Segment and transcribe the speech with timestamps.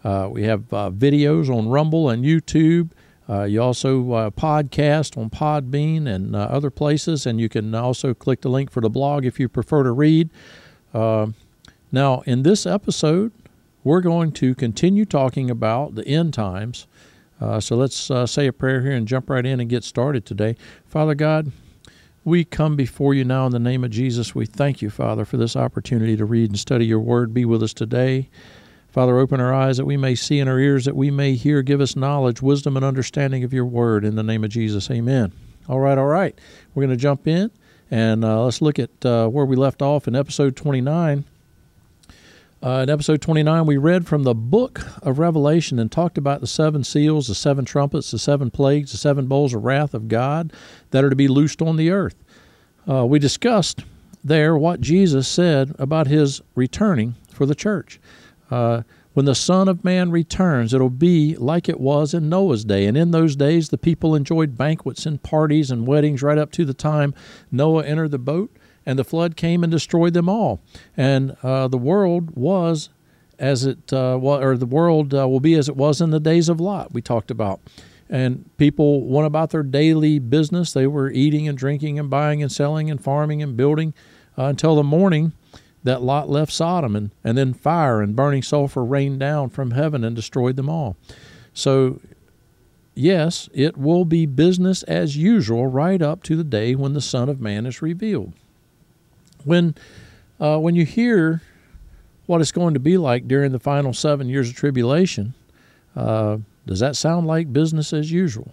[0.02, 2.90] Uh, we have uh, videos on Rumble and YouTube.
[3.28, 8.12] Uh, you also uh, podcast on Podbean and uh, other places, and you can also
[8.12, 10.30] click the link for the blog if you prefer to read.
[10.92, 11.28] Uh,
[11.92, 13.30] now, in this episode,
[13.86, 16.88] we're going to continue talking about the end times.
[17.40, 20.26] Uh, so let's uh, say a prayer here and jump right in and get started
[20.26, 20.56] today.
[20.84, 21.52] Father God,
[22.24, 24.34] we come before you now in the name of Jesus.
[24.34, 27.32] We thank you, Father, for this opportunity to read and study your word.
[27.32, 28.28] Be with us today.
[28.90, 31.62] Father, open our eyes that we may see and our ears that we may hear.
[31.62, 34.90] Give us knowledge, wisdom, and understanding of your word in the name of Jesus.
[34.90, 35.32] Amen.
[35.68, 36.36] All right, all right.
[36.74, 37.52] We're going to jump in
[37.88, 41.24] and uh, let's look at uh, where we left off in episode 29.
[42.66, 46.48] Uh, in episode 29, we read from the book of Revelation and talked about the
[46.48, 50.52] seven seals, the seven trumpets, the seven plagues, the seven bowls of wrath of God
[50.90, 52.16] that are to be loosed on the earth.
[52.90, 53.84] Uh, we discussed
[54.24, 58.00] there what Jesus said about his returning for the church.
[58.50, 62.86] Uh, when the Son of Man returns, it'll be like it was in Noah's day.
[62.86, 66.64] And in those days, the people enjoyed banquets and parties and weddings right up to
[66.64, 67.14] the time
[67.52, 68.50] Noah entered the boat,
[68.86, 70.60] and the flood came and destroyed them all.
[70.96, 72.88] And uh, the world was
[73.38, 76.48] as it uh, or the world uh, will be as it was in the days
[76.48, 76.94] of Lot.
[76.94, 77.60] We talked about.
[78.08, 80.72] And people went about their daily business.
[80.72, 83.94] They were eating and drinking and buying and selling and farming and building
[84.38, 85.32] uh, until the morning
[85.82, 90.02] that Lot left Sodom, and, and then fire and burning sulfur rained down from heaven
[90.02, 90.96] and destroyed them all.
[91.54, 92.00] So,
[92.94, 97.28] yes, it will be business as usual right up to the day when the Son
[97.28, 98.32] of Man is revealed.
[99.46, 99.76] When,
[100.40, 101.40] uh, when you hear
[102.26, 105.34] what it's going to be like during the final seven years of tribulation,
[105.94, 108.52] uh, does that sound like business as usual?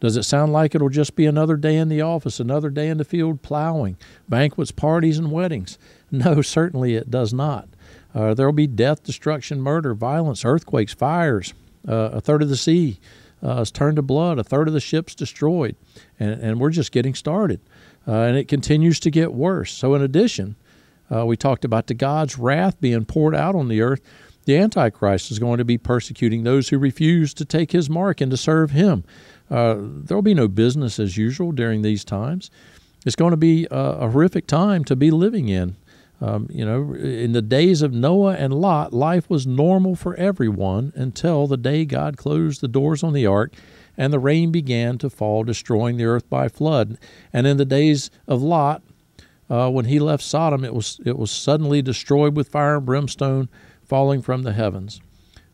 [0.00, 2.98] Does it sound like it'll just be another day in the office, another day in
[2.98, 3.96] the field plowing,
[4.28, 5.78] banquets, parties, and weddings?
[6.10, 7.68] No, certainly it does not.
[8.14, 11.52] Uh, there will be death, destruction, murder, violence, earthquakes, fires.
[11.86, 12.98] Uh, a third of the sea
[13.44, 14.38] uh, is turned to blood.
[14.38, 15.76] A third of the ships destroyed,
[16.18, 17.60] and, and we're just getting started.
[18.08, 19.72] Uh, and it continues to get worse.
[19.72, 20.56] So, in addition,
[21.14, 24.00] uh, we talked about the God's wrath being poured out on the earth.
[24.46, 28.30] The Antichrist is going to be persecuting those who refuse to take his mark and
[28.30, 29.04] to serve him.
[29.50, 32.50] Uh, there will be no business as usual during these times.
[33.04, 35.76] It's going to be a, a horrific time to be living in.
[36.20, 40.92] Um, you know, in the days of Noah and Lot, life was normal for everyone
[40.96, 43.52] until the day God closed the doors on the ark
[43.98, 46.96] and the rain began to fall, destroying the earth by flood.
[47.32, 48.82] And in the days of Lot,
[49.50, 53.48] uh, when he left Sodom, it was it was suddenly destroyed with fire and brimstone
[53.84, 55.00] falling from the heavens.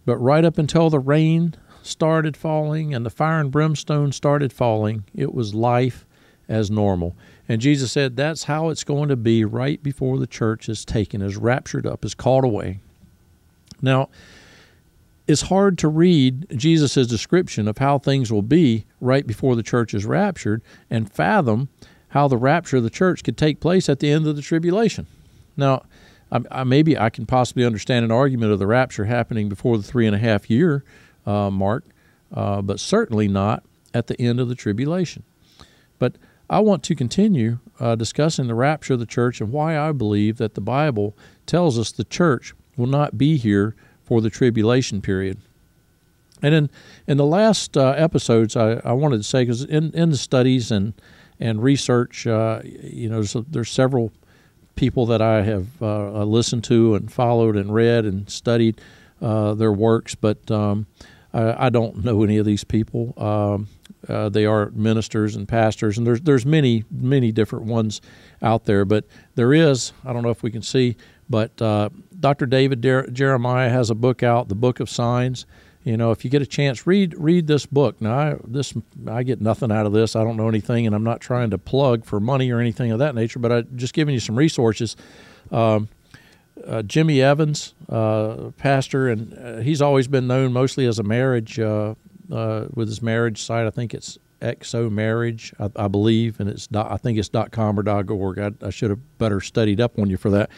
[0.04, 5.04] But right up until the rain started falling and the fire and brimstone started falling,
[5.14, 6.04] it was life
[6.48, 7.16] as normal.
[7.48, 11.22] And Jesus said that's how it's going to be right before the church is taken,
[11.22, 12.80] is raptured up, is called away.
[13.80, 14.08] Now,
[15.26, 19.94] it's hard to read Jesus' description of how things will be right before the church
[19.94, 21.68] is raptured and fathom
[22.08, 25.06] how the rapture of the church could take place at the end of the tribulation.
[25.56, 25.82] Now,
[26.30, 29.82] I, I, maybe I can possibly understand an argument of the rapture happening before the
[29.82, 30.84] three and a half year
[31.26, 31.84] uh, mark,
[32.32, 35.22] uh, but certainly not at the end of the tribulation.
[35.98, 36.16] But
[36.50, 40.36] I want to continue uh, discussing the rapture of the church and why I believe
[40.36, 43.74] that the Bible tells us the church will not be here
[44.04, 45.38] for the tribulation period.
[46.42, 46.70] And in,
[47.06, 50.70] in the last uh, episodes, I, I wanted to say, because in, in the studies
[50.70, 50.92] and,
[51.40, 54.12] and research, uh, you know, there's, several
[54.76, 58.80] people that I have uh, listened to and followed and read and studied
[59.22, 60.86] uh, their works, but um,
[61.32, 63.14] I, I, don't know any of these people.
[63.16, 63.68] Um,
[64.08, 68.02] uh, they are ministers and pastors, and there's there's many many different ones
[68.42, 68.84] out there.
[68.84, 70.96] But there is I don't know if we can see,
[71.30, 71.88] but uh,
[72.24, 72.46] Dr.
[72.46, 72.80] David
[73.12, 75.44] Jeremiah has a book out, the Book of Signs.
[75.82, 78.00] You know, if you get a chance, read read this book.
[78.00, 78.72] Now, I, this
[79.06, 80.16] I get nothing out of this.
[80.16, 82.98] I don't know anything, and I'm not trying to plug for money or anything of
[83.00, 83.38] that nature.
[83.40, 84.96] But I'm just giving you some resources.
[85.52, 85.90] Um,
[86.66, 91.60] uh, Jimmy Evans, uh, pastor, and uh, he's always been known mostly as a marriage
[91.60, 91.94] uh,
[92.32, 93.66] uh, with his marriage site.
[93.66, 97.78] I think it's XO Marriage, I, I believe, and it's I think it's dot .com
[97.78, 98.38] or dot .org.
[98.38, 100.48] I, I, should have better studied up on you for that.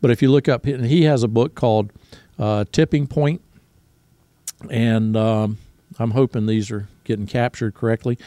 [0.00, 1.92] But if you look up, he has a book called
[2.38, 3.42] uh, Tipping Point,
[4.70, 5.58] and um,
[5.98, 8.18] I'm hoping these are getting captured correctly.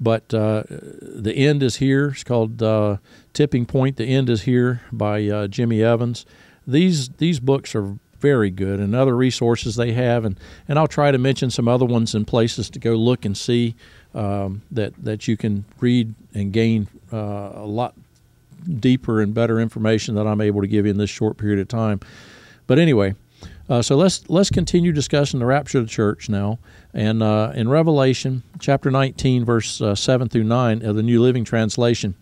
[0.00, 2.08] But uh, the end is here.
[2.08, 2.96] It's called uh,
[3.32, 3.96] Tipping Point.
[3.96, 6.24] The end is here by uh, Jimmy Evans.
[6.66, 10.38] These these books are very good, and other resources they have, and,
[10.68, 13.74] and I'll try to mention some other ones and places to go look and see
[14.14, 17.94] um, that that you can read and gain uh, a lot
[18.80, 21.68] deeper and better information that I'm able to give you in this short period of
[21.68, 22.00] time.
[22.66, 23.14] But anyway,
[23.68, 26.58] uh, so let's let's continue discussing the rapture of the church now.
[26.92, 31.44] And uh, in Revelation chapter 19, verse uh, 7 through 9 of the New Living
[31.44, 32.14] Translation,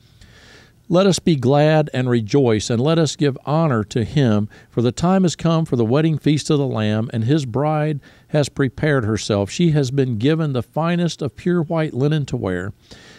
[0.91, 4.93] let us be glad and rejoice, and let us give honor to him, for the
[4.93, 9.05] time has come for the wedding feast of the Lamb, and his bride has prepared
[9.05, 9.51] herself.
[9.51, 12.73] She has been given the finest of pure white linen to wear.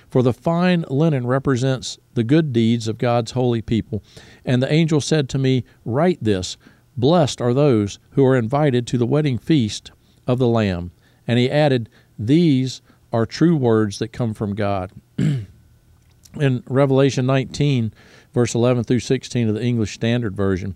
[0.10, 4.04] For the fine linen represents the good deeds of God's holy people.
[4.44, 6.58] And the angel said to me, Write this
[6.98, 9.92] Blessed are those who are invited to the wedding feast
[10.28, 10.92] of the Lamb.
[11.28, 12.82] And he added, These
[13.14, 14.92] are true words that come from God.
[16.40, 17.94] in Revelation 19,
[18.34, 20.76] verse 11 through 16 of the English Standard Version.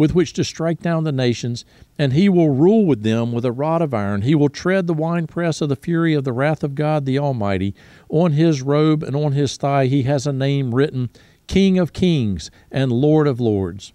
[0.00, 1.62] with which to strike down the nations,
[1.98, 4.22] and he will rule with them with a rod of iron.
[4.22, 7.74] He will tread the winepress of the fury of the wrath of God the Almighty.
[8.08, 11.10] On his robe and on his thigh he has a name written
[11.48, 13.92] King of Kings and Lord of Lords.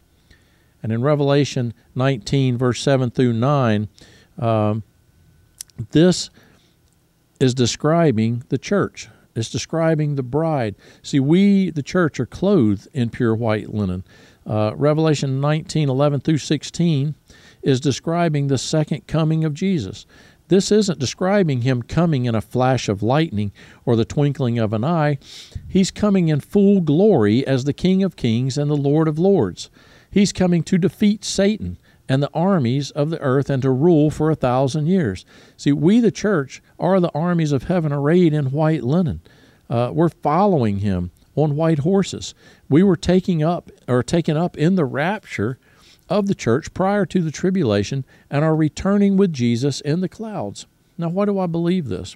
[0.84, 3.88] And in Revelation 19, verse 7 through 9,
[4.38, 4.84] um,
[5.90, 6.30] this
[7.40, 9.10] is describing the church.
[9.36, 10.76] It's describing the bride.
[11.02, 14.04] See, we, the church, are clothed in pure white linen.
[14.46, 17.16] Uh, Revelation 19 11 through 16
[17.64, 20.06] is describing the second coming of Jesus.
[20.48, 23.52] This isn't describing him coming in a flash of lightning
[23.84, 25.18] or the twinkling of an eye.
[25.68, 29.72] He's coming in full glory as the King of Kings and the Lord of Lords.
[30.12, 34.30] He's coming to defeat Satan and the armies of the earth and to rule for
[34.30, 35.26] a thousand years.
[35.58, 39.22] See, we, the church, are the armies of heaven arrayed in white linen.
[39.68, 42.34] Uh, we're following him on white horses.
[42.70, 45.60] We were taking up or taken up in the rapture
[46.10, 50.66] of the church prior to the tribulation and are returning with Jesus in the clouds.
[50.98, 52.16] Now, why do I believe this?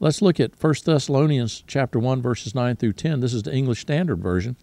[0.00, 3.20] Let's look at 1 Thessalonians chapter 1 verses 9 through 10.
[3.20, 4.56] This is the English Standard Version.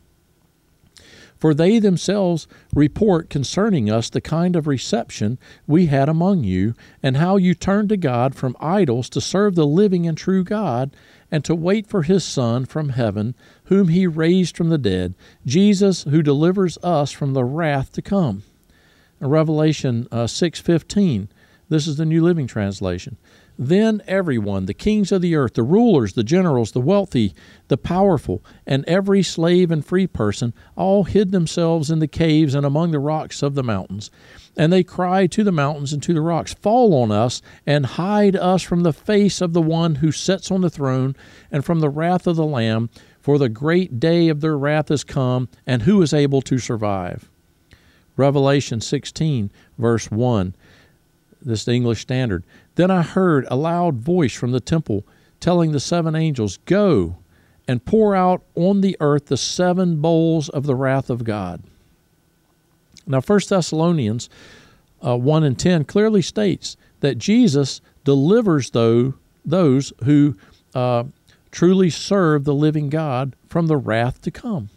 [1.37, 5.37] For they themselves report concerning us the kind of reception
[5.67, 6.73] we had among you,
[7.03, 10.95] and how you turned to God from idols to serve the living and true God,
[11.29, 13.35] and to wait for his Son from heaven,
[13.65, 15.13] whom he raised from the dead,
[15.45, 18.43] Jesus, who delivers us from the wrath to come.
[19.19, 21.27] Revelation uh, 6:15,
[21.69, 23.17] this is the New Living Translation.
[23.57, 27.33] Then everyone, the kings of the earth, the rulers, the generals, the wealthy,
[27.69, 32.65] the powerful, and every slave and free person, all hid themselves in the caves and
[32.65, 34.11] among the rocks of the mountains.
[34.57, 38.35] And they cried to the mountains and to the rocks, Fall on us, and hide
[38.35, 41.15] us from the face of the one who sits on the throne,
[41.49, 42.89] and from the wrath of the Lamb,
[43.21, 47.29] for the great day of their wrath is come, and who is able to survive?
[48.17, 50.55] Revelation 16, verse 1.
[51.41, 52.43] This is the English Standard.
[52.75, 55.05] Then I heard a loud voice from the temple
[55.39, 57.17] telling the seven angels, Go
[57.67, 61.63] and pour out on the earth the seven bowls of the wrath of God.
[63.07, 64.29] Now, 1 Thessalonians
[65.05, 69.13] uh, 1 and 10 clearly states that Jesus delivers those,
[69.43, 70.35] those who
[70.73, 71.03] uh,
[71.51, 74.69] truly serve the living God from the wrath to come.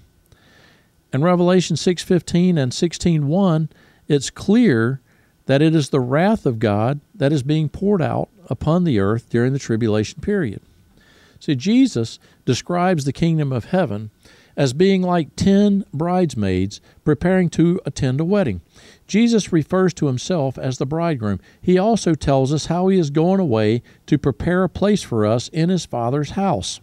[1.12, 3.70] In Revelation 6:15 and 16:1,
[4.08, 5.00] it's clear
[5.48, 9.30] that it is the wrath of God that is being poured out upon the earth
[9.30, 10.60] during the tribulation period.
[11.40, 14.10] See, Jesus describes the kingdom of heaven
[14.58, 18.60] as being like ten bridesmaids preparing to attend a wedding.
[19.06, 21.40] Jesus refers to himself as the bridegroom.
[21.62, 25.48] He also tells us how he is going away to prepare a place for us
[25.48, 26.80] in his Father's house.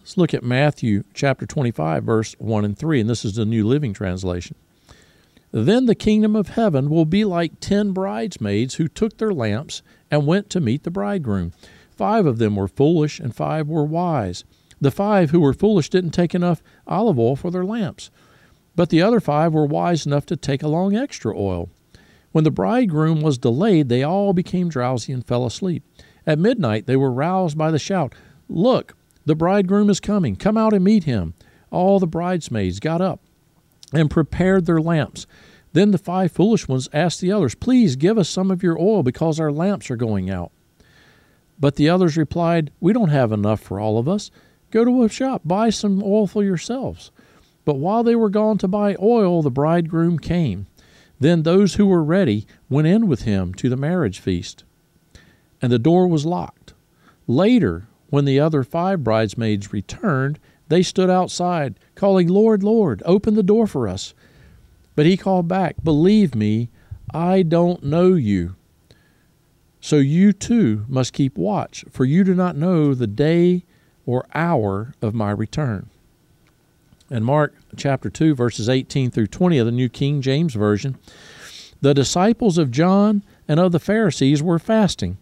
[0.00, 3.64] Let's look at Matthew chapter 25, verse 1 and 3, and this is the New
[3.64, 4.56] Living Translation.
[5.52, 10.26] Then the kingdom of heaven will be like ten bridesmaids who took their lamps and
[10.26, 11.52] went to meet the bridegroom.
[11.90, 14.44] Five of them were foolish, and five were wise.
[14.80, 18.10] The five who were foolish didn't take enough olive oil for their lamps,
[18.76, 21.68] but the other five were wise enough to take along extra oil.
[22.32, 25.82] When the bridegroom was delayed, they all became drowsy and fell asleep.
[26.26, 28.14] At midnight, they were roused by the shout,
[28.48, 30.36] Look, the bridegroom is coming.
[30.36, 31.34] Come out and meet him.
[31.70, 33.20] All the bridesmaids got up
[33.92, 35.26] and prepared their lamps.
[35.72, 39.02] Then the five foolish ones asked the others, Please give us some of your oil
[39.02, 40.50] because our lamps are going out.
[41.58, 44.30] But the others replied, We don't have enough for all of us.
[44.70, 47.10] Go to a shop, buy some oil for yourselves.
[47.64, 50.66] But while they were gone to buy oil, the bridegroom came.
[51.18, 54.64] Then those who were ready went in with him to the marriage feast,
[55.60, 56.72] and the door was locked.
[57.26, 60.38] Later, when the other five bridesmaids returned,
[60.70, 64.14] they stood outside, calling, Lord, Lord, open the door for us.
[64.94, 66.68] But he called back, Believe me,
[67.12, 68.54] I don't know you.
[69.80, 73.64] So you too must keep watch, for you do not know the day
[74.06, 75.90] or hour of my return.
[77.10, 80.96] And Mark chapter 2, verses 18 through 20 of the New King James Version,
[81.80, 85.18] the disciples of John and of the Pharisees were fasting.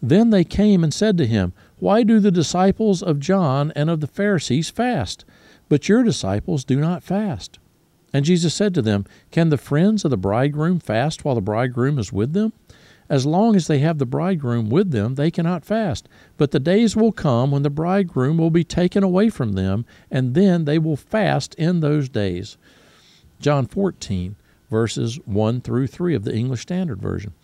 [0.00, 4.00] Then they came and said to him, Why do the disciples of John and of
[4.00, 5.24] the Pharisees fast,
[5.68, 7.58] but your disciples do not fast?
[8.12, 11.98] And Jesus said to them, Can the friends of the bridegroom fast while the bridegroom
[11.98, 12.54] is with them?
[13.08, 16.08] As long as they have the bridegroom with them, they cannot fast.
[16.36, 20.34] But the days will come when the bridegroom will be taken away from them, and
[20.34, 22.56] then they will fast in those days.
[23.38, 24.34] John 14,
[24.70, 27.34] verses 1 through 3 of the English Standard Version.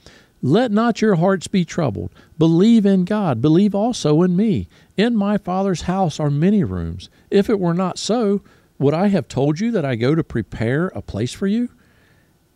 [0.43, 2.11] Let not your hearts be troubled.
[2.37, 3.41] Believe in God.
[3.41, 4.69] Believe also in me.
[4.97, 7.09] In my Father's house are many rooms.
[7.31, 8.43] If it were not so,
[8.79, 11.69] would I have told you that I go to prepare a place for you?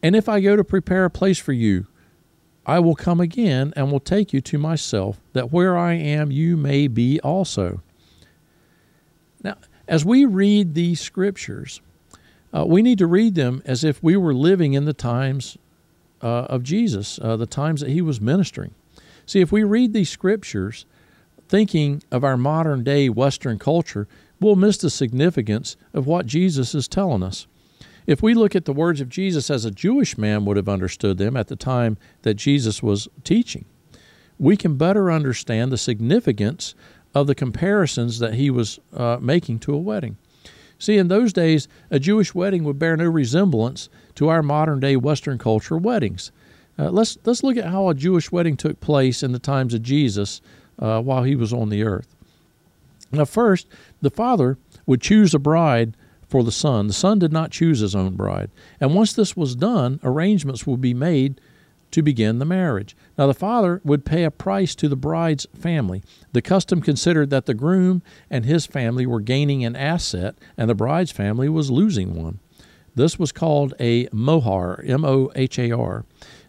[0.02, 1.86] And if I go to prepare a place for you,
[2.66, 6.56] I will come again and will take you to myself, that where I am you
[6.56, 7.80] may be also.
[9.44, 11.80] Now, as we read these scriptures,
[12.52, 15.56] uh, we need to read them as if we were living in the times
[16.48, 18.74] of Jesus, uh, the times that he was ministering.
[19.26, 20.86] See, if we read these scriptures
[21.48, 24.08] thinking of our modern day Western culture,
[24.40, 27.46] we'll miss the significance of what Jesus is telling us.
[28.06, 31.18] If we look at the words of Jesus as a Jewish man would have understood
[31.18, 33.64] them at the time that Jesus was teaching,
[34.38, 36.74] we can better understand the significance
[37.14, 40.16] of the comparisons that he was uh, making to a wedding.
[40.78, 44.96] See, in those days, a Jewish wedding would bear no resemblance to our modern day
[44.96, 46.32] Western culture weddings.
[46.78, 49.82] Uh, let's let's look at how a Jewish wedding took place in the times of
[49.82, 50.40] Jesus
[50.78, 52.14] uh, while he was on the earth.
[53.12, 53.66] Now, first,
[54.02, 55.96] the father would choose a bride
[56.28, 56.88] for the son.
[56.88, 58.50] The son did not choose his own bride.
[58.80, 61.40] And once this was done, arrangements would be made
[61.92, 62.96] to begin the marriage.
[63.16, 66.02] Now, the father would pay a price to the bride's family.
[66.32, 70.74] The custom considered that the groom and his family were gaining an asset, and the
[70.74, 72.40] bride's family was losing one.
[72.96, 76.04] This was called a mohar, M O H A R.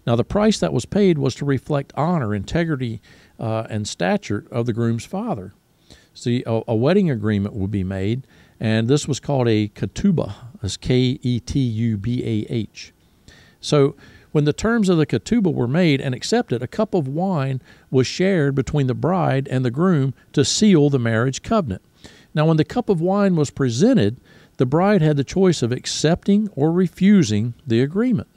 [0.07, 3.01] Now, the price that was paid was to reflect honor, integrity,
[3.37, 5.53] uh, and stature of the groom's father.
[6.13, 8.25] See, a, a, wedding agreement would be made,
[8.59, 10.33] and this was called a ketubah.
[10.61, 12.93] That's K E T U B A H.
[13.59, 13.95] So,
[14.31, 17.61] when the terms of the ketubah were made and accepted, a cup of wine
[17.91, 21.81] was shared between the bride and the groom to seal the marriage covenant.
[22.33, 24.17] Now, when the cup of wine was presented,
[24.57, 28.27] the bride had the choice of accepting or refusing the agreement.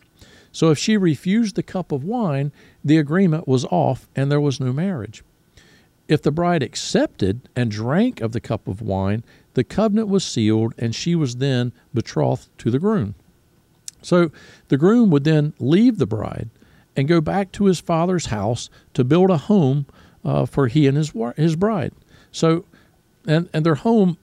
[0.53, 2.53] So, if she refused the cup of wine,
[2.85, 5.23] the agreement was off and there was no marriage.
[6.09, 9.23] If the bride accepted and drank of the cup of wine,
[9.55, 13.15] the covenant was sealed and she was then betrothed to the groom.
[14.03, 14.31] So
[14.69, 16.51] the groom would then leave the bride
[16.97, 19.87] and go back to his father's house to build a home
[20.25, 21.93] uh, for he and his his bride.
[22.33, 22.65] So,
[23.27, 24.19] and and their home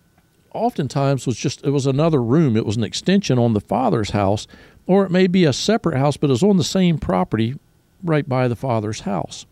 [0.58, 2.58] oftentimes was just it was another room.
[2.58, 4.48] It was an extension on the father's house,
[4.86, 7.56] or it may be a separate house, but it's on the same property
[8.04, 9.46] right by the father's house.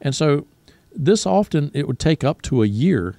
[0.00, 0.46] And so
[0.94, 3.16] this often it would take up to a year.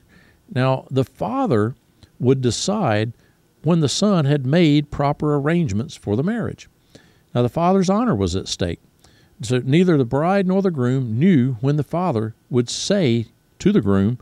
[0.54, 1.76] Now, the father
[2.20, 3.14] would decide
[3.64, 6.70] when the son had made proper arrangements for the marriage.
[7.34, 8.80] Now, the father's honor was at stake.
[9.42, 13.28] So neither the bride nor the groom knew when the father would say
[13.60, 14.20] to the groom,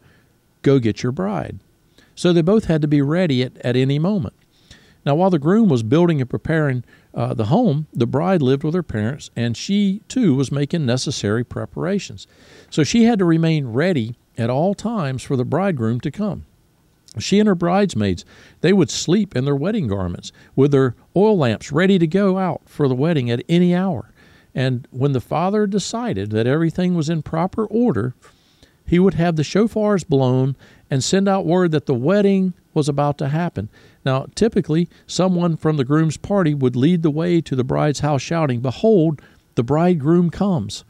[0.62, 1.60] Go get your bride.
[2.18, 4.34] So they both had to be ready at, at any moment.
[5.06, 6.84] Now, while the groom was building and preparing
[7.14, 11.46] uh, the home, the bride lived with her parents, and she too was making necessary
[11.46, 12.28] preparations.
[12.70, 16.46] So she had to remain ready at all times for the bridegroom to come.
[17.20, 18.26] She and her bridesmaids,
[18.62, 22.62] they would sleep in their wedding garments with their oil lamps ready to go out
[22.66, 24.12] for the wedding at any hour.
[24.56, 28.16] And when the father decided that everything was in proper order,
[28.88, 30.56] he would have the shofars blown
[30.90, 33.70] and send out word that the wedding was about to happen.
[34.06, 38.22] Now, typically, someone from the groom's party would lead the way to the bride's house
[38.22, 39.22] shouting, Behold,
[39.56, 40.86] the bridegroom comes.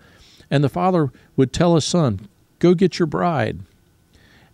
[0.52, 2.28] And the father would tell his son,
[2.60, 3.60] Go get your bride.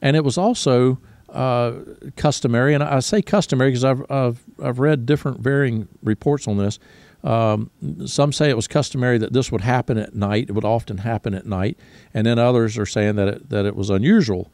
[0.02, 1.74] And it was also uh,
[2.16, 6.80] customary, and I say customary because I've, I've, I've read different varying reports on this.
[7.24, 7.72] Um,
[8.06, 10.50] some say it was customary that this would happen at night.
[10.50, 11.78] It would often happen at night,
[12.14, 14.52] and then others are saying that it, that it was unusual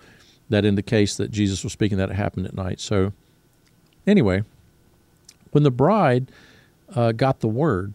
[0.50, 2.79] that in the case that Jesus was speaking that it happened at night.
[2.79, 3.13] So,
[4.06, 4.44] anyway,
[5.51, 6.32] when the bride
[6.96, 7.94] uh, got the word,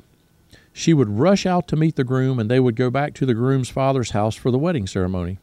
[0.72, 3.34] she would rush out to meet the groom, and they would go back to the
[3.34, 5.38] groom's father's house for the wedding ceremony.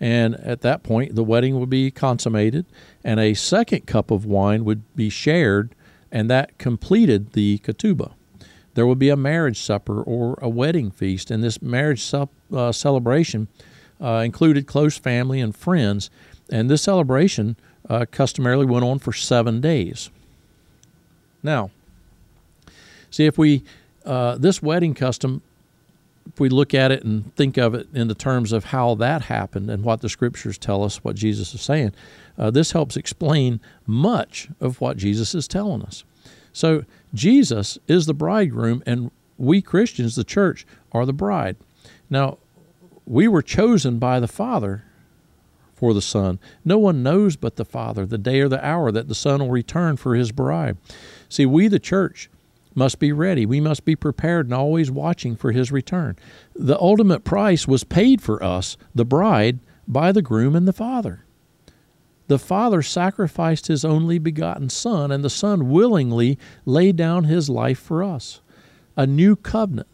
[0.00, 2.66] And at that point, the wedding would be consummated,
[3.02, 5.74] and a second cup of wine would be shared,
[6.12, 8.12] and that completed the ketubah.
[8.74, 12.70] There would be a marriage supper or a wedding feast, and this marriage sup, uh,
[12.70, 13.48] celebration
[14.00, 16.10] uh, included close family and friends,
[16.50, 17.56] and this celebration
[17.88, 20.10] uh, customarily went on for seven days.
[21.42, 21.70] Now,
[23.10, 23.64] see if we
[24.04, 25.42] uh, this wedding custom
[26.32, 29.22] if we look at it and think of it in the terms of how that
[29.22, 31.92] happened and what the scriptures tell us, what Jesus is saying,
[32.36, 36.04] uh, this helps explain much of what Jesus is telling us.
[36.52, 41.56] So, Jesus is the bridegroom, and we Christians, the church, are the bride.
[42.10, 42.38] Now,
[43.06, 44.84] we were chosen by the Father
[45.78, 46.40] for the Son.
[46.64, 49.50] No one knows but the Father the day or the hour that the Son will
[49.50, 50.76] return for his bride.
[51.28, 52.28] See, we, the church,
[52.74, 53.46] must be ready.
[53.46, 56.16] We must be prepared and always watching for his return.
[56.54, 61.24] The ultimate price was paid for us, the bride, by the groom and the father.
[62.26, 67.78] The father sacrificed his only begotten son, and the son willingly laid down his life
[67.78, 68.40] for us.
[68.96, 69.88] A new covenant,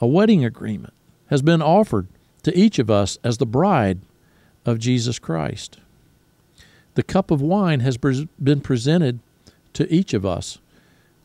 [0.00, 0.92] a wedding agreement,
[1.28, 2.08] has been offered
[2.42, 4.00] to each of us as the bride
[4.68, 5.78] of Jesus Christ.
[6.94, 9.20] The cup of wine has been presented
[9.72, 10.58] to each of us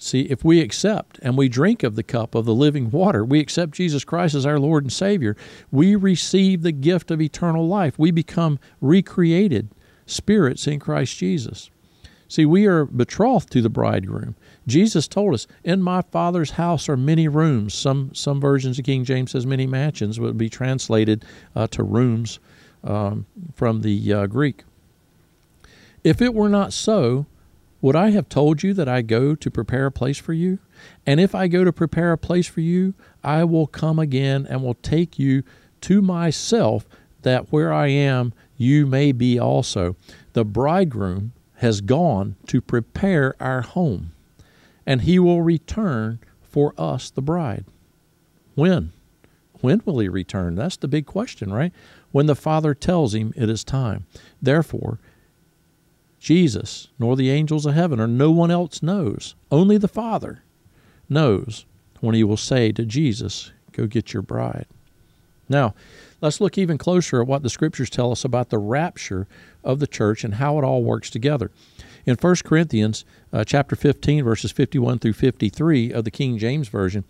[0.04, 3.40] See, if we accept and we drink of the cup of the living water, we
[3.40, 5.38] accept Jesus Christ as our Lord and Savior,
[5.72, 7.98] we receive the gift of eternal life.
[7.98, 9.70] We become recreated
[10.06, 11.72] spirits in Christ Jesus.
[12.28, 14.36] See, we are betrothed to the bridegroom.
[14.68, 19.06] Jesus told us, "In my Father's house are many rooms." Some some versions of King
[19.06, 21.24] James says many mansions, would be translated
[21.56, 22.40] uh, to rooms
[22.84, 24.64] um, from the uh, Greek.
[26.04, 27.26] If it were not so,
[27.82, 30.60] would I have told you that I go to prepare a place for you?
[31.06, 32.94] And if I go to prepare a place for you,
[33.24, 35.44] I will come again and will take you
[35.82, 36.86] to myself,
[37.24, 39.96] that where I am, you may be also.
[40.34, 44.12] The bridegroom has gone to prepare our home,
[44.86, 47.66] and he will return for us, the bride.
[48.56, 48.92] When?
[49.62, 50.56] When will he return?
[50.56, 51.74] That's the big question, right?
[52.14, 54.06] When the Father tells him it is time.
[54.40, 55.00] Therefore,
[56.20, 59.36] Jesus, nor the angels of heaven, or no one else knows.
[59.52, 60.44] Only the Father
[61.10, 61.66] knows
[62.00, 64.68] when he will say to Jesus, Go get your bride.
[65.50, 65.74] Now,
[66.22, 69.28] let's look even closer at what the scriptures tell us about the rapture
[69.64, 71.50] of the church and how it all works together.
[72.06, 77.06] In 1 Corinthians uh, chapter 15 verses 51 through 53 of the King James version,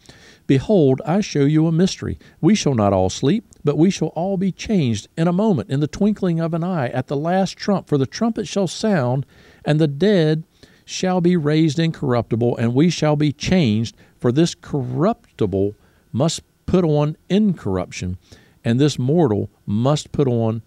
[0.48, 2.18] behold, I show you a mystery.
[2.40, 5.80] We shall not all sleep, but we shall all be changed in a moment, in
[5.80, 9.26] the twinkling of an eye, at the last trump, for the trumpet shall sound,
[9.64, 10.44] and the dead
[10.86, 15.76] shall be raised incorruptible, and we shall be changed, for this corruptible
[16.12, 18.18] must put on incorruption,
[18.64, 20.62] and this mortal must put on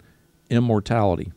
[0.51, 1.33] immortality.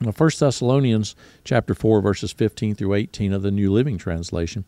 [0.00, 1.14] Now, 1 Thessalonians
[1.44, 4.64] chapter 4 verses 15 through 18 of the New Living Translation.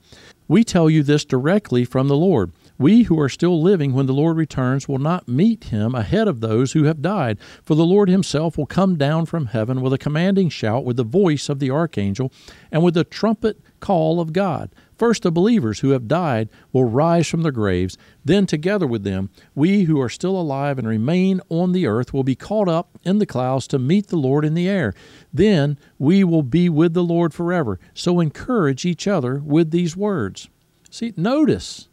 [0.46, 2.53] We tell you this directly from the Lord.
[2.78, 6.40] We who are still living when the Lord returns will not meet him ahead of
[6.40, 9.98] those who have died, for the Lord himself will come down from heaven with a
[9.98, 12.32] commanding shout, with the voice of the archangel,
[12.70, 14.74] and with the trumpet call of God.
[14.96, 17.98] First, the believers who have died will rise from their graves.
[18.24, 22.22] Then, together with them, we who are still alive and remain on the earth will
[22.22, 24.94] be caught up in the clouds to meet the Lord in the air.
[25.32, 27.80] Then we will be with the Lord forever.
[27.94, 30.48] So encourage each other with these words.
[30.88, 31.88] See, notice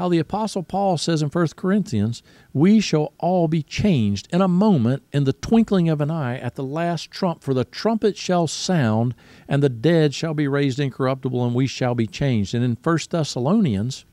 [0.00, 2.22] how the Apostle Paul says in 1 Corinthians,
[2.54, 6.54] We shall all be changed in a moment, in the twinkling of an eye, at
[6.54, 7.42] the last trump.
[7.42, 9.14] For the trumpet shall sound,
[9.46, 12.54] and the dead shall be raised incorruptible, and we shall be changed.
[12.54, 14.06] And in 1 Thessalonians,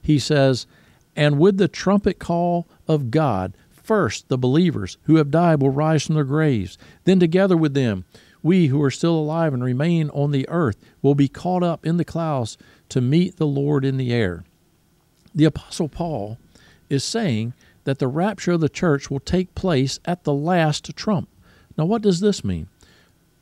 [0.00, 0.68] he says,
[1.16, 6.06] And with the trumpet call of God, first the believers who have died will rise
[6.06, 6.78] from their graves.
[7.02, 8.04] Then together with them,
[8.44, 11.96] we who are still alive and remain on the earth will be caught up in
[11.96, 12.56] the clouds
[12.90, 14.44] to meet the Lord in the air
[15.34, 16.38] the Apostle Paul
[16.88, 21.28] is saying that the rapture of the church will take place at the last trump.
[21.76, 22.68] Now, what does this mean?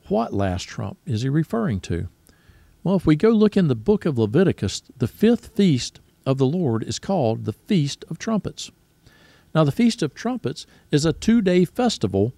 [0.09, 2.09] What last trump is he referring to?
[2.85, 6.47] Well, if we go look in the book of Leviticus, the fifth feast of the
[6.47, 8.71] Lord is called the Feast of Trumpets.
[9.55, 12.33] Now, the Feast of Trumpets is a two day festival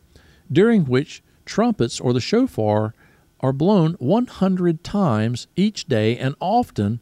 [0.51, 2.95] during which trumpets or the shofar
[3.41, 7.01] are blown 100 times each day and often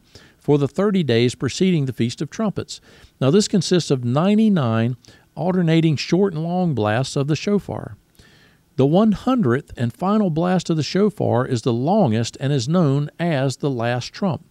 [0.49, 2.81] for the 30 days preceding the Feast of Trumpets.
[3.21, 4.97] Now, this consists of 99
[5.35, 7.97] alternating short and long blasts of the shofar.
[8.75, 13.57] The 100th and final blast of the shofar is the longest and is known as
[13.57, 14.43] the last trump.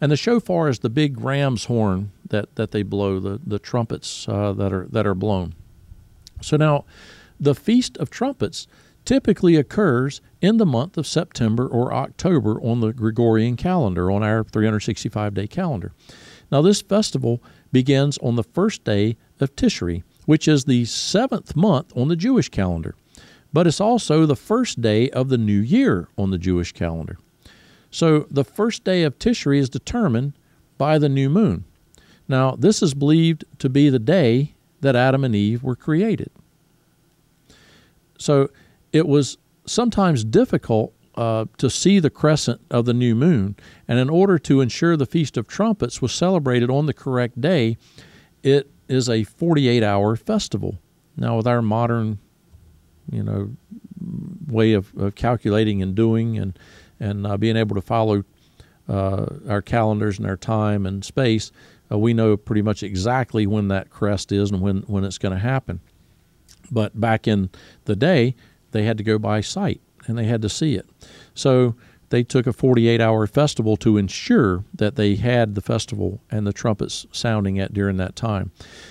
[0.00, 4.28] And the shofar is the big ram's horn that, that they blow, the, the trumpets
[4.28, 5.54] uh, that, are, that are blown.
[6.42, 6.84] So now,
[7.38, 8.66] the Feast of Trumpets
[9.04, 14.44] typically occurs in the month of September or October on the Gregorian calendar, on our
[14.44, 15.92] 365 day calendar.
[16.50, 21.92] Now, this festival begins on the first day of Tishri, which is the seventh month
[21.96, 22.94] on the Jewish calendar,
[23.52, 27.18] but it's also the first day of the new year on the Jewish calendar.
[27.90, 30.32] So, the first day of Tishri is determined
[30.78, 31.64] by the new moon.
[32.26, 36.30] Now, this is believed to be the day that Adam and Eve were created.
[38.18, 38.50] So,
[38.94, 43.56] it was sometimes difficult uh, to see the crescent of the new moon.
[43.88, 47.76] And in order to ensure the Feast of Trumpets was celebrated on the correct day,
[48.44, 50.78] it is a 48 hour festival.
[51.16, 52.18] Now, with our modern,
[53.10, 53.50] you know,
[54.46, 56.56] way of, of calculating and doing and,
[57.00, 58.24] and uh, being able to follow
[58.88, 61.50] uh, our calendars and our time and space,
[61.90, 65.34] uh, we know pretty much exactly when that crest is and when, when it's going
[65.34, 65.80] to happen.
[66.70, 67.50] But back in
[67.86, 68.34] the day,
[68.74, 70.86] they had to go by sight and they had to see it.
[71.32, 71.76] So
[72.10, 76.52] they took a 48 hour festival to ensure that they had the festival and the
[76.52, 78.50] trumpets sounding at during that time.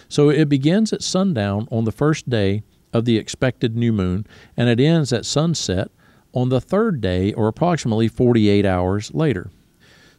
[0.09, 4.25] So it begins at sundown on the first day of the expected new moon
[4.57, 5.91] and it ends at sunset
[6.33, 9.51] on the third day or approximately 48 hours later.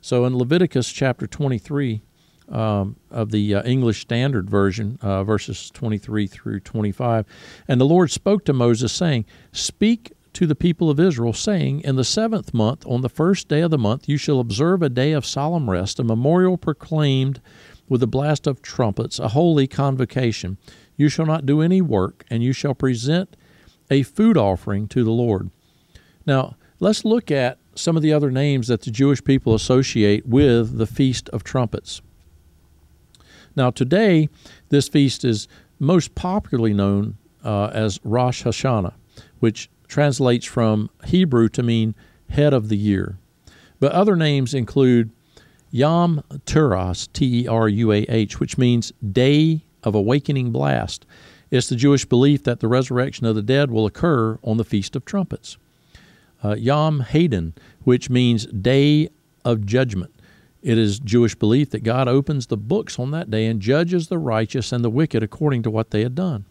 [0.00, 2.03] So in Leviticus chapter 23,
[2.50, 7.26] um, of the uh, English Standard Version, uh, verses 23 through 25.
[7.68, 11.96] And the Lord spoke to Moses, saying, Speak to the people of Israel, saying, In
[11.96, 15.12] the seventh month, on the first day of the month, you shall observe a day
[15.12, 17.40] of solemn rest, a memorial proclaimed
[17.88, 20.59] with a blast of trumpets, a holy convocation.
[20.96, 23.37] You shall not do any work, and you shall present
[23.90, 25.50] a food offering to the Lord.
[26.26, 30.78] Now, let's look at some of the other names that the Jewish people associate with
[30.78, 32.00] the Feast of Trumpets.
[33.56, 34.28] Now, today,
[34.68, 38.94] this feast is most popularly known uh, as Rosh Hashanah,
[39.38, 41.94] which translates from Hebrew to mean
[42.30, 43.18] head of the year.
[43.80, 45.10] But other names include
[45.70, 51.04] Yom Teruah, T E R U A H, which means day of awakening blast.
[51.50, 54.96] It's the Jewish belief that the resurrection of the dead will occur on the Feast
[54.96, 55.58] of Trumpets.
[56.42, 59.08] Uh, Yom Hadin, which means day
[59.44, 60.13] of judgment.
[60.64, 64.16] It is Jewish belief that God opens the books on that day and judges the
[64.16, 66.46] righteous and the wicked according to what they had done.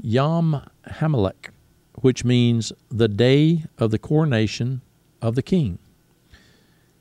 [0.00, 1.50] Yom Hamelech,
[1.96, 4.80] which means the day of the coronation
[5.20, 5.80] of the king.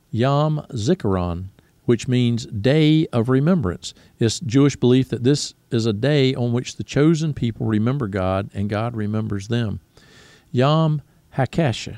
[0.09, 1.49] Yom Zikaron,
[1.85, 3.93] which means day of remembrance.
[4.17, 8.49] It's Jewish belief that this is a day on which the chosen people remember God
[8.55, 9.79] and God remembers them.
[10.51, 11.03] Yom
[11.35, 11.97] Hakesha,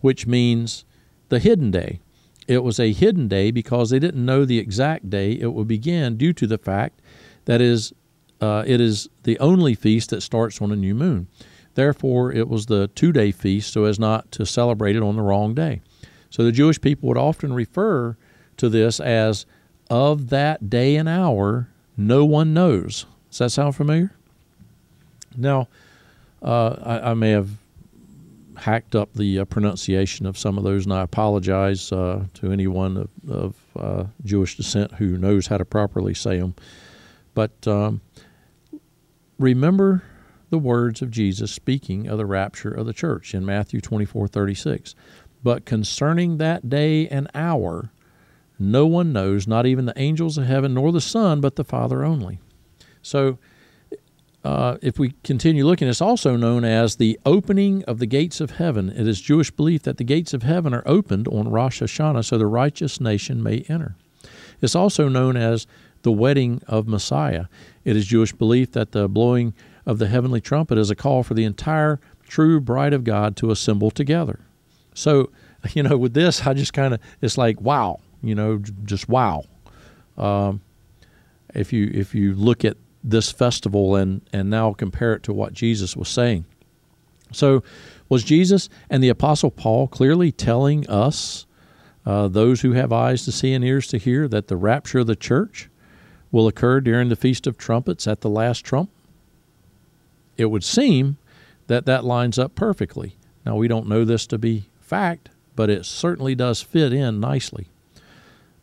[0.00, 0.84] which means
[1.28, 2.00] the hidden day.
[2.46, 6.16] It was a hidden day because they didn't know the exact day it would begin
[6.16, 7.00] due to the fact
[7.46, 7.92] that is
[8.40, 11.28] uh, it is the only feast that starts on a new moon.
[11.74, 15.22] Therefore, it was the two day feast so as not to celebrate it on the
[15.22, 15.80] wrong day.
[16.30, 18.16] So the Jewish people would often refer
[18.56, 19.46] to this as
[19.90, 23.06] of that day and hour, no one knows.
[23.30, 24.12] Does that sound familiar?
[25.36, 25.68] Now,
[26.42, 27.50] uh, I, I, may have
[28.56, 32.96] hacked up the uh, pronunciation of some of those, and I apologize uh, to anyone
[32.96, 36.54] of, of uh, Jewish descent who knows how to properly say them.
[37.34, 38.00] But um,
[39.38, 40.02] remember
[40.50, 44.94] the words of Jesus speaking of the rapture of the church in Matthew 24 36.
[45.42, 47.90] But concerning that day and hour,
[48.58, 52.04] no one knows, not even the angels of heaven, nor the Son, but the Father
[52.04, 52.40] only.
[53.02, 53.38] So,
[54.44, 58.52] uh, if we continue looking, it's also known as the opening of the gates of
[58.52, 58.90] heaven.
[58.90, 62.36] It is Jewish belief that the gates of heaven are opened on Rosh Hashanah so
[62.36, 63.96] the righteous nation may enter.
[64.60, 65.66] It's also known as
[66.02, 67.46] the wedding of Messiah.
[67.84, 69.54] It is Jewish belief that the blowing
[69.86, 73.50] of the heavenly trumpet is a call for the entire true bride of God to
[73.50, 74.40] assemble together.
[74.92, 75.30] So,
[75.72, 79.44] you know, with this, I just kind of, it's like, wow, you know, just wow.
[80.18, 80.60] Um,
[81.54, 85.52] if you if you look at this festival and, and now compare it to what
[85.52, 86.46] Jesus was saying.
[87.32, 87.62] So,
[88.08, 91.46] was Jesus and the Apostle Paul clearly telling us,
[92.06, 95.06] uh, those who have eyes to see and ears to hear, that the rapture of
[95.06, 95.68] the church
[96.30, 98.90] will occur during the Feast of Trumpets at the last trump?
[100.36, 101.18] It would seem
[101.66, 103.16] that that lines up perfectly.
[103.46, 107.68] Now, we don't know this to be fact, but it certainly does fit in nicely.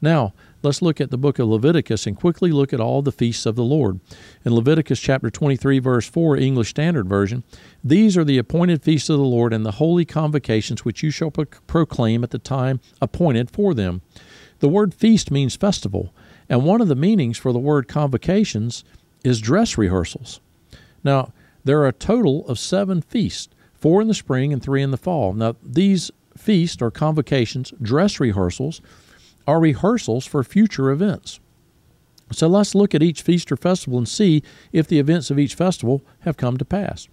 [0.01, 3.45] Now, let's look at the book of Leviticus and quickly look at all the feasts
[3.45, 4.00] of the Lord.
[4.45, 7.43] In Leviticus chapter 23, verse 4, English Standard Version,
[7.84, 11.32] these are the appointed feasts of the Lord and the holy convocations which you shall
[11.32, 14.02] pro- proclaim at the time appointed for them.
[14.60, 16.13] The word feast means festival,
[16.47, 18.84] and one of the meanings for the word convocations
[19.24, 20.39] is dress rehearsals.
[21.04, 24.91] Now, there are a total of seven feasts, four in the spring and three in
[24.91, 25.34] the fall.
[25.34, 28.82] Now, these feasts or convocations, dress rehearsals,
[29.47, 31.39] are rehearsals for future events.
[32.32, 35.56] So let's look at each feast or festival and see if the events of each
[35.56, 37.08] festival have come to pass.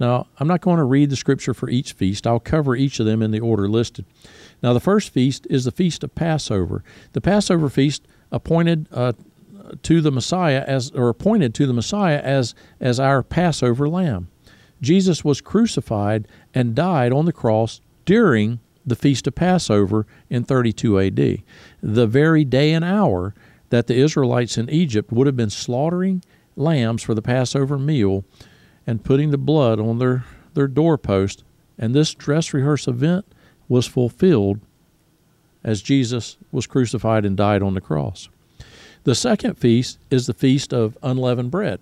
[0.00, 2.26] Now, I'm not going to read the scripture for each feast.
[2.26, 4.04] I'll cover each of them in the order listed.
[4.62, 6.82] Now, the first feast is the Feast of Passover.
[7.12, 9.12] The Passover feast appointed uh,
[9.82, 14.28] to the Messiah as or appointed to the Messiah as as our Passover lamb.
[14.80, 21.00] Jesus was crucified and died on the cross during the Feast of Passover in 32
[21.00, 21.42] AD,
[21.82, 23.34] the very day and hour
[23.70, 26.22] that the Israelites in Egypt would have been slaughtering
[26.56, 28.24] lambs for the Passover meal
[28.86, 31.42] and putting the blood on their, their doorpost.
[31.78, 33.24] And this dress rehearse event
[33.68, 34.60] was fulfilled
[35.64, 38.28] as Jesus was crucified and died on the cross.
[39.04, 41.80] The second feast is the Feast of Unleavened Bread.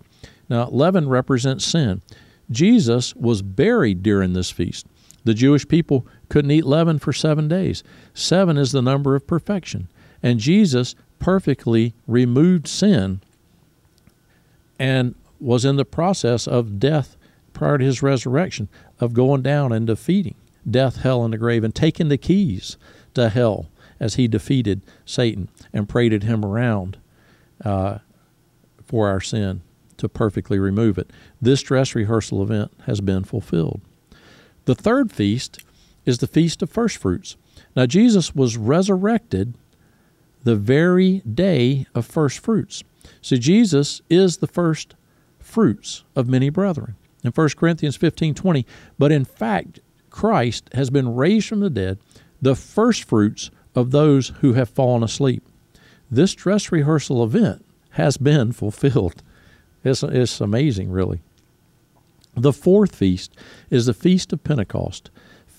[0.48, 2.02] Now, leaven represents sin.
[2.50, 4.86] Jesus was buried during this feast.
[5.24, 7.84] The Jewish people couldn't eat leaven for seven days.
[8.14, 9.88] Seven is the number of perfection.
[10.22, 13.20] And Jesus perfectly removed sin
[14.78, 17.18] and was in the process of death
[17.52, 20.34] prior to his resurrection, of going down and defeating
[20.68, 22.78] death, hell, and the grave, and taking the keys
[23.12, 23.68] to hell
[24.00, 26.96] as he defeated Satan and paraded him around
[27.62, 27.98] uh,
[28.86, 29.60] for our sin
[29.98, 31.10] to perfectly remove it.
[31.42, 33.82] This dress rehearsal event has been fulfilled.
[34.64, 35.62] The third feast
[36.04, 37.36] is the Feast of First Fruits.
[37.76, 39.54] Now, Jesus was resurrected
[40.44, 42.82] the very day of first fruits.
[43.20, 44.94] So, Jesus is the first
[45.38, 46.96] fruits of many brethren.
[47.24, 48.66] In 1 Corinthians 15 20,
[48.98, 51.98] but in fact, Christ has been raised from the dead,
[52.40, 55.42] the first fruits of those who have fallen asleep.
[56.10, 59.22] This dress rehearsal event has been fulfilled.
[59.84, 61.20] It's, it's amazing, really.
[62.34, 63.34] The fourth feast
[63.70, 65.10] is the Feast of Pentecost.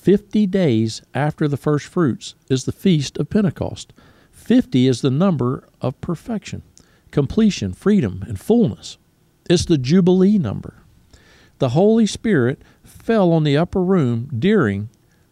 [0.04, 3.94] Fifty days after the first fruits is the Feast of Pentecost.
[4.34, 6.62] Fifty is the number of perfection,
[7.10, 8.98] completion, freedom, and fullness.
[9.50, 10.84] It's the Jubilee number.
[11.60, 14.90] The Holy Spirit fell on the upper room during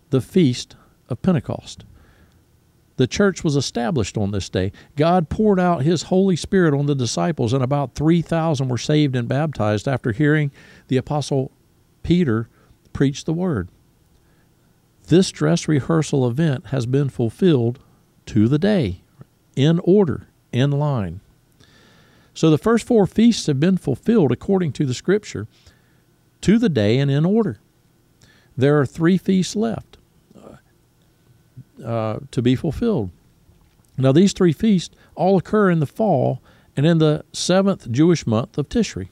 [0.10, 0.78] the Feast
[1.10, 1.84] of Pentecost.
[2.96, 4.72] The church was established on this day.
[4.96, 9.28] God poured out His Holy Spirit on the disciples, and about 3,000 were saved and
[9.28, 10.50] baptized after hearing
[10.88, 11.52] the Apostle
[12.04, 12.48] Peter
[12.94, 13.68] preach the Word.
[15.12, 17.80] This dress rehearsal event has been fulfilled
[18.28, 19.02] to the day,
[19.58, 21.20] in order, in line.
[22.34, 25.50] So the first four feasts have been fulfilled according to the Scripture,
[26.40, 27.60] to the day and in order.
[28.56, 29.98] There are three feasts left
[31.84, 33.10] uh, to be fulfilled.
[33.98, 36.42] Now, these three feasts all occur in the fall
[36.78, 39.10] and in the seventh Jewish month of Tishri.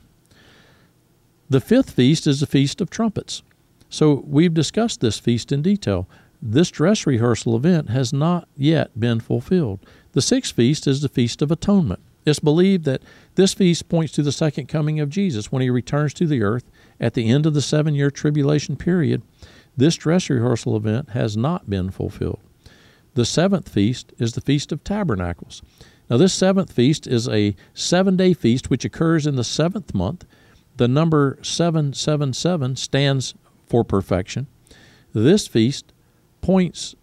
[1.49, 3.43] The fifth feast is the Feast of Trumpets.
[3.89, 6.07] So, we've discussed this feast in detail.
[6.41, 9.79] This dress rehearsal event has not yet been fulfilled.
[10.13, 11.99] The sixth feast is the Feast of Atonement.
[12.25, 13.01] It's believed that
[13.35, 16.69] this feast points to the second coming of Jesus when he returns to the earth
[16.99, 19.21] at the end of the seven year tribulation period.
[19.75, 22.39] This dress rehearsal event has not been fulfilled.
[23.15, 25.61] The seventh feast is the Feast of Tabernacles.
[26.09, 30.25] Now, this seventh feast is a seven day feast which occurs in the seventh month.
[30.77, 33.33] The number 777 stands
[33.69, 34.47] for perfection.
[35.13, 35.93] This feast
[36.41, 36.95] points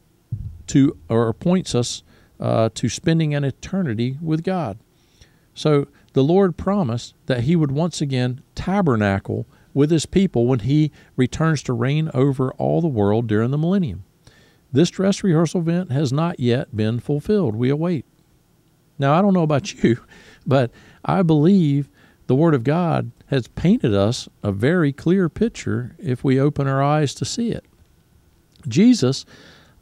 [0.66, 2.02] to or points us
[2.40, 4.78] uh, to spending an eternity with God.
[5.54, 10.90] So the Lord promised that He would once again tabernacle with His people when He
[11.16, 14.04] returns to reign over all the world during the millennium.
[14.72, 17.56] This dress rehearsal event has not yet been fulfilled.
[17.56, 18.04] We await.
[18.98, 19.98] Now, I don't know about you,
[20.46, 20.70] but
[21.04, 21.88] I believe
[22.26, 26.82] the Word of God has painted us a very clear picture if we open our
[26.82, 27.64] eyes to see it.
[28.68, 29.24] Jesus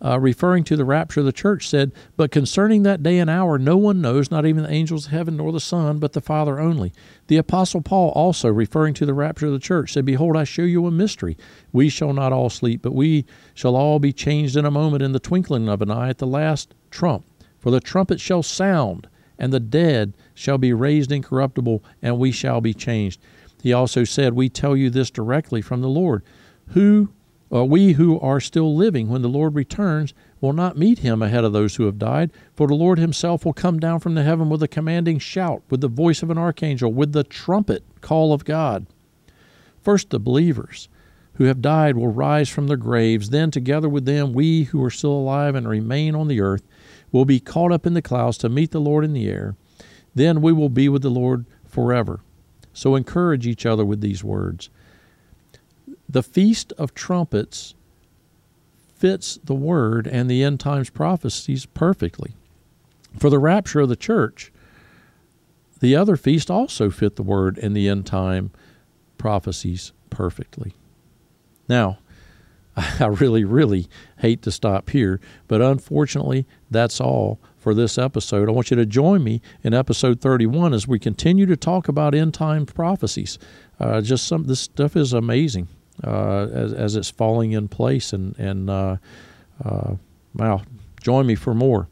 [0.04, 3.58] uh, referring to the rapture of the church, said, But concerning that day and hour,
[3.58, 6.60] no one knows, not even the angels of heaven nor the Son, but the Father
[6.60, 6.92] only.
[7.28, 10.62] The Apostle Paul also, referring to the rapture of the church, said, Behold, I show
[10.62, 11.38] you a mystery.
[11.72, 15.12] We shall not all sleep, but we shall all be changed in a moment, in
[15.12, 17.24] the twinkling of an eye, at the last trump.
[17.58, 22.60] For the trumpet shall sound, and the dead shall be raised incorruptible, and we shall
[22.60, 23.20] be changed.
[23.62, 26.22] He also said, We tell you this directly from the Lord.
[26.68, 27.10] Who
[27.52, 31.44] Uh, we who are still living when the Lord returns will not meet him ahead
[31.44, 34.48] of those who have died, for the Lord himself will come down from the heaven
[34.48, 38.44] with a commanding shout, with the voice of an archangel, with the trumpet call of
[38.44, 38.86] God.
[39.82, 40.88] First, the believers
[41.34, 43.30] who have died will rise from their graves.
[43.30, 46.62] Then, together with them, we who are still alive and remain on the earth
[47.12, 49.54] will be caught up in the clouds to meet the Lord in the air.
[50.14, 52.20] Then we will be with the Lord forever.
[52.72, 54.70] So encourage each other with these words.
[56.08, 57.74] The Feast of Trumpets
[58.94, 62.34] fits the word and the end times prophecies perfectly.
[63.18, 64.52] For the rapture of the church,
[65.80, 68.50] the other feast also fit the word and the end time
[69.18, 70.74] prophecies perfectly.
[71.68, 71.98] Now,
[73.00, 78.48] I really, really hate to stop here, but unfortunately, that's all for this episode.
[78.48, 82.14] I want you to join me in episode 31 as we continue to talk about
[82.14, 83.38] end time prophecies.
[83.78, 85.68] Uh, just some this stuff is amazing
[86.02, 88.96] uh, as, as it's falling in place, and and uh,
[89.64, 89.94] uh
[90.34, 90.62] wow,
[91.00, 91.88] join me for more.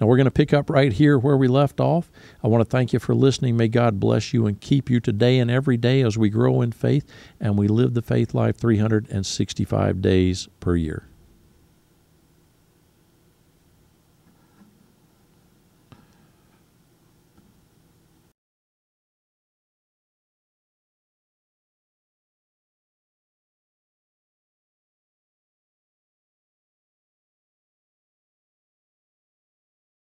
[0.00, 2.10] Now, we're going to pick up right here where we left off.
[2.42, 3.56] I want to thank you for listening.
[3.56, 6.72] May God bless you and keep you today and every day as we grow in
[6.72, 11.08] faith and we live the faith life 365 days per year.